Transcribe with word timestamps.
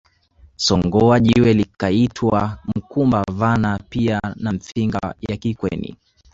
Songoa 0.55 1.19
jiwe 1.19 1.53
likaitwa 1.53 2.59
mkumba 2.75 3.23
vana 3.31 3.79
pia 3.89 4.21
na 4.35 4.51
Mfinga 4.51 5.15
ya 5.29 5.37
Kikweni 5.37 5.95